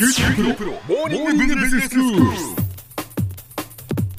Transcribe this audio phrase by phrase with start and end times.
[0.00, 2.59] 큐티 프로 모닝 비즈니스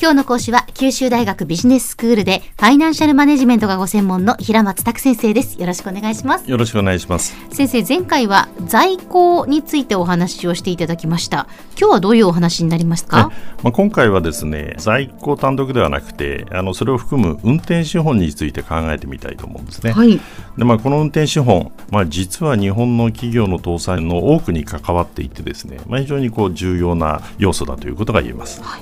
[0.02, 5.62] 今日の講師は九州大学ビジネススクールでファイナンシャルマネジメントがご専門の平松卓先生です。
[5.62, 6.50] よろしくお願いします。
[6.50, 7.36] よろしくお願いします。
[7.52, 11.46] 先生前回は在庫についてお話をしていただきました。
[11.80, 13.30] 今日はどういうお話になりますか、
[13.62, 20.20] まあ、今回はですね在庫単独ではなくてあのそれを含む運転資本について考えてみたいと思うんですね、はい、
[20.58, 28.82] でまあ、この運転資本、まあ、実は日本の企業の倒産の多くに関わっていてですね、まあ、非常にこう重要な要素だということが言えます、はい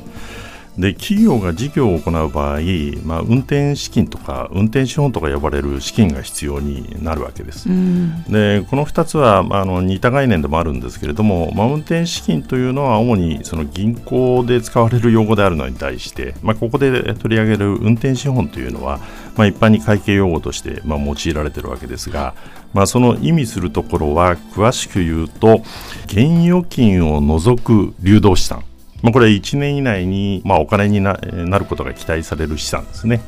[0.80, 2.60] で企業が事業を行う場合、
[3.04, 7.70] まあ、運転資金とか運転資本とか呼ばれる資金が必要になるわけです。
[7.70, 19.00] うん、でこの2つはあの似た概念でもあるんですけれども、まあ、運転資金というのは主にその銀行で使われる用語であるのに対して、まあ、ここで取り上げる運転資本というのは、
[19.36, 22.36] まあ、一般に会計用語として、まあ、用いられているわけですが、
[22.74, 25.62] まあ、その意味するところは詳しく言うと
[26.06, 28.64] 現預金を除く流動資産
[29.02, 33.22] まあ、これ1年以内に、まあ、お金になることが期待される資産ですね。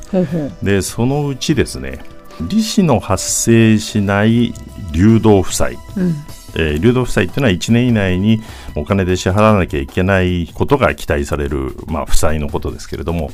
[0.62, 2.00] でそのうちですね
[2.40, 4.54] 利子の発生しない
[4.92, 6.14] 流動負債、うん、
[6.54, 8.42] えー、流動負債っていうのは1年以内に
[8.74, 13.30] お金で支払わなきゃいけないことが期待される、まあ、負債のことですけれども、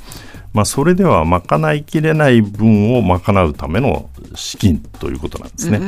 [0.52, 5.78] まあ、それでは賄いきれない分を賄うための資金ということなんですね。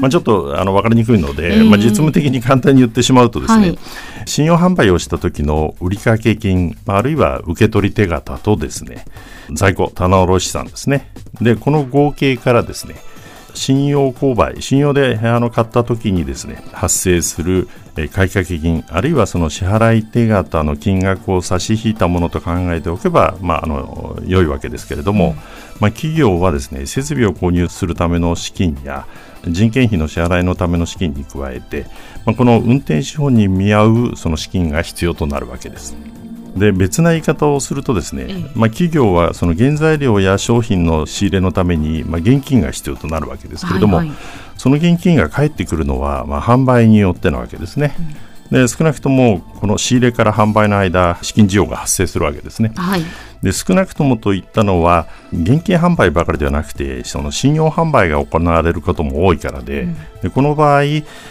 [0.00, 3.78] まあ、ちょっとあの分かりにくいので、えー、まあ、実務的に簡単に言ってしまうとですね、はい、
[4.26, 9.04] 信用販売をした時の売掛金、あるいは受取手形とですね
[9.52, 11.12] 在庫棚卸資産ですね。
[11.40, 12.96] でこの合計からですね
[13.54, 25.34] 信用購買、信用であの買った時にですね発生する買掛金、あるいはその支払い手形の金額を差し引いたものと考えておけば、まあ、あの良いわけですけれども、
[25.80, 29.06] まあ、企業はですね設備を購入するための資金や
[29.46, 31.86] 人件費の支払いのための資金に加えて、
[32.24, 35.96] まあ、この運転資本に見合うその資金が必要となるわけです。
[36.56, 44.16] で別な言い方をするとですね、まあ、企業はその原材料や商品の仕入れのために、まあ、現金が必要となるわけですけれども、はいはい、
[44.56, 47.94] その現金が返ってくるのは、まあ、販売によってなわけですね。
[47.98, 52.72] うんで少なくともこの仕入れから販売の間資金需要が発生するわけですね。
[52.76, 53.04] はい、
[53.42, 60.82] で少なくともといったのは現金販売ばかりではなくてその信用販売が行われることも多いからでうん、でこの場合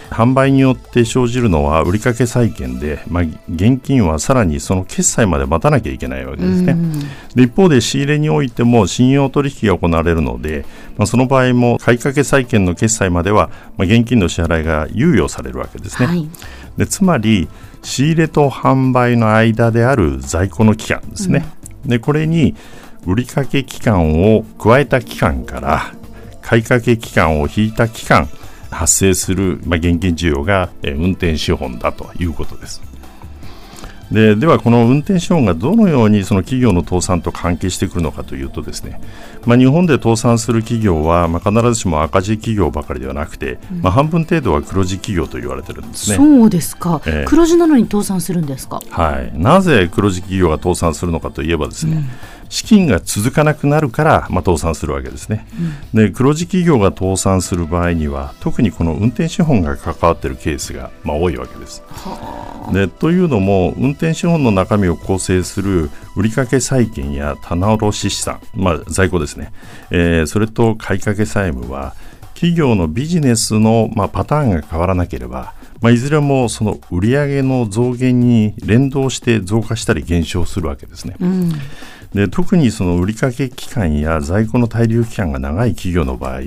[0.09, 6.73] 販売によって生じるのは売掛債権で、まあ、現金はさらにその決済まで待たなきゃいけないわけですね。
[6.73, 6.99] うん、
[7.35, 10.65] で一方で仕入れにおいても信用取引が行われるので、
[10.97, 16.07] まあ、その場合も買掛債権の決済までは、まあ、現金の支払いが猶予されるわけですね。
[16.07, 16.29] はい
[16.79, 17.49] でつまり
[17.83, 21.45] 仕入れと販売の間である在庫の期間ですね、
[21.83, 22.55] うん、でこれに
[23.05, 25.93] 売掛期間を加えた期間から
[26.41, 28.29] 買掛期間を引いた期間
[28.71, 32.88] 発生する、まあ、現金需要が、え運転資本だということです。
[34.11, 38.99] ででは、この運転資本がどのようにその企業の倒産と関係してくるのかというとですね、
[39.45, 46.17] まあ、日本で倒産する企業は、まあ、必ずしも赤字企業ばかりではなくて、うん、まあ、半分程度は黒字企業と言われてるんですね。
[46.17, 52.09] そうですか、えー、黒字なのに倒産するんですか、はい、なぜ黒字企業が倒産するのかといえばですね、うん
[52.49, 55.47] 資金が続かなくなるから、まあ、倒産するわけですね、
[55.93, 61.83] うん、で黒字企業が倒産する場合には特にこの運転資本が関わっているケースが、まあ、多いわけです。
[62.73, 69.51] でというのも運転資本の中身を構成する売掛債権や棚卸資産、まあ、在庫ですね、
[69.91, 71.95] えー、それと買掛債務は
[72.33, 81.15] 企業のビジネスの、まあ、パターンが変わらなければまあ、いずれもその売上の増減に連動して増加したり減少するわけですね。
[81.19, 81.53] うん、
[82.13, 86.39] で特にその売掛期間や在庫の滞留期間が長い企業の場合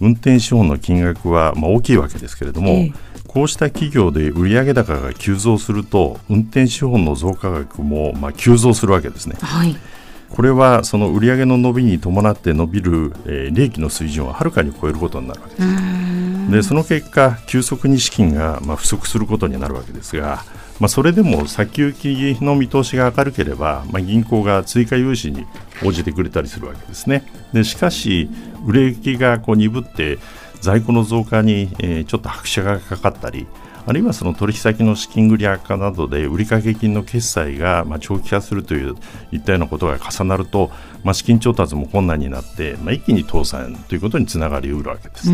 [0.00, 2.92] 運転資本の金額はまあ大きいわけですけれども、ええ、
[3.26, 9.36] こうした企業で売上高が急増すると運転資本の増加額もまあ急増するわけですね。
[9.40, 9.76] はい
[10.32, 16.50] これはその売上の伸びに伴って伸びる、えー、利益の水準をはるかに超えることになるわけです。
[16.50, 20.42] でその結果急速に資金がまあ不足することになるわけですが
[20.80, 25.46] まあ、それでも先行きの見通しが明るければ、まあ、銀行が追加融資に
[25.84, 27.24] 応じてくれたりするわけですね。
[27.52, 28.28] でしかし、
[28.66, 30.18] 売れ行きがこう鈍って
[30.60, 33.46] 在庫の増加に、えー、ちょっと拍車がかかったり、
[33.84, 38.94] あるいはその取引先の資金繰り悪化などで売掛金の決済がまあ長期化するという
[39.32, 40.70] いったようなことが重なると、
[41.02, 45.30] まあ、資金調達も困難になって、まあ、一気に倒産ということにつながりうるわけです。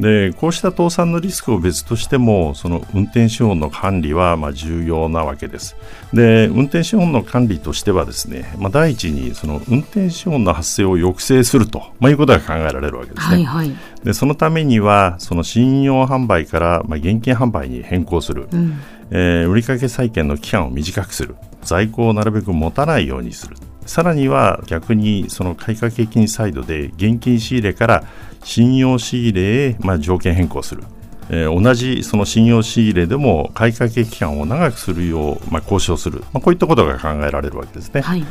[0.00, 5.76] でこうした倒産のリスクを別としてもその運転資本の管理はまあ重要なわけです。
[6.12, 18.80] で運転資本の管理としてはですね、まあ、第一にその運転資本の発生を抑制すると、まあ、いうことが考えられるわけですね、はいはい、でそのためにはその信用販売からまあ現金販売に変更する、うん、
[19.10, 21.36] えー、売掛債権の期間を短くする。
[21.62, 23.56] 在庫をなるべく持たないようにする
[23.86, 28.04] さらには逆にその買掛金サイドで現金仕入れから
[28.44, 30.84] 信用仕入れへ、ま、条件変更する。
[31.32, 38.00] えー、同じその信用仕入れでも買掛期間を長くするよう、ま、交渉する、まあ、こういったことが考えられるわけですね。
[38.00, 38.24] はい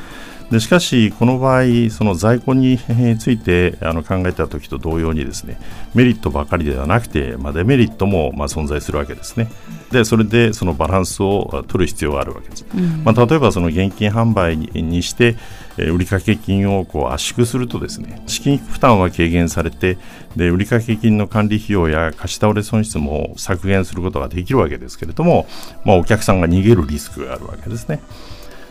[0.51, 2.80] でしかし、この場合、その在庫に
[3.19, 5.60] ついてあの考えたときと同様にですね
[5.94, 9.48] メリットばかりではなくて、まあ、デメリットもまあ存在するわけですね。
[9.92, 12.66] でそれでそのバランスを取る必要があるわけです。
[12.75, 15.36] うん、まあ、例えばその現金販売にして
[15.78, 19.98] 売掛金をこう圧縮するとですね資金負担は軽減されて
[20.36, 25.48] で売掛金の管理費用や貸し倒れ損失も削減することができるわけですけれども、
[25.86, 28.02] まあ、お客さんが逃げるリスクがあるわけですね。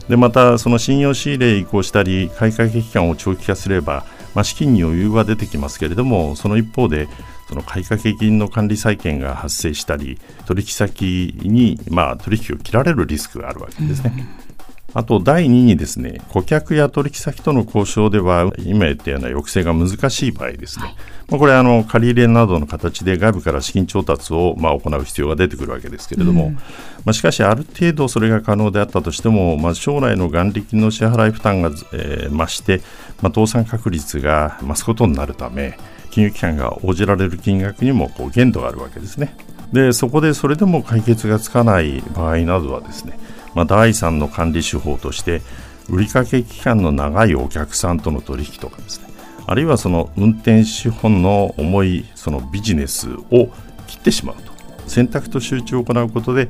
[0.08, 7.08] でまたその信用仕入れ移行したり買い掛け期間を長期化すれば、まあ、資金に余裕は出てきますけれどもその一方で
[7.48, 14.12] その買掛金の管理債権が発生したり取引先にまあ取引を切られるリスクがあるわけですね。
[14.42, 14.47] うん
[14.94, 20.96] あと第2にですね顧客や取引先との交渉では今言ったような抑制が難しい場合ですね、はい、
[21.28, 26.62] まあ、これあの借り入れなどの形で外部から資金調達をまあ行う必要が出てくるわけですけれども、うん、ま
[27.06, 32.80] あ、しかしある程度それが可能であったとしても、まあ、将来の元利金の支払い負担が、えー、増して、
[33.20, 35.78] まあ、倒産確率が増すことになるため
[36.10, 39.36] 金融機関が応じられる金額にもこう限度があるわけですね。
[39.72, 43.18] でそこでそれでも解決がつかない場合などはですね
[43.54, 45.42] まあ、第三の管理手法として
[45.88, 49.08] 売掛期間の長いお客さんとの取引とかですね。
[49.46, 53.48] あるいはその運転資本の重いそのビジネスを
[53.86, 54.52] 切ってしまうと。
[54.86, 56.48] 選択と集中を行うことで、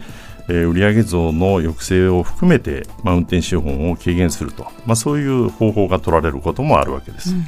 [0.48, 7.44] えー、売上増の抑制を含めて、まあ、運転資本を軽減すると、まあ、そういう方法が取られることもあるわけです、うん、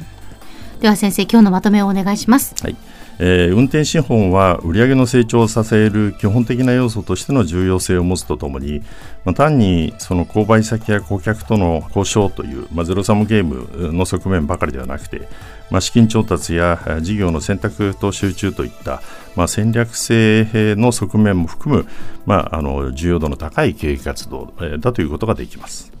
[0.79, 2.55] では先生今日のまとめをお願いします。
[2.61, 2.75] はい
[3.23, 8.81] えー、運転資本は売上の成長を支える基本的な要素としての重要性を持つとともに、
[9.25, 15.29] まあ、単にその購買先や顧客との交渉という、まあ、ゼロサムゲームの側面ばかりではなくて、
[15.69, 19.03] まあ、資金調達や事業の選択と集中といった、
[19.35, 21.87] まあ、戦略性の側面も含む、
[22.25, 26.00] まあ、あの重要度の高い経営活動だということができます。